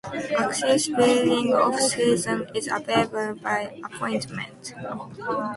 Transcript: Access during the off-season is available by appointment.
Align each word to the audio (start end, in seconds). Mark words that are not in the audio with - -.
Access 0.35 0.87
during 0.87 1.51
the 1.51 1.57
off-season 1.61 2.49
is 2.55 2.67
available 2.67 3.35
by 3.35 3.79
appointment. 3.85 4.73